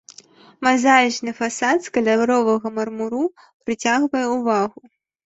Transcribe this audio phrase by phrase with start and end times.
[0.67, 3.21] Мазаічны фасад з каляровага мармуру
[3.69, 4.79] прыцягвае ўвагу.